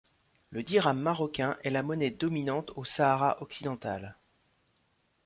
Le 0.49 0.63
dirham 0.63 0.99
marocain 0.99 1.59
est 1.63 1.69
la 1.69 1.83
monnaie 1.83 2.09
dominante 2.09 2.71
au 2.75 2.83
Sahara 2.83 3.39
occidental. 3.43 4.15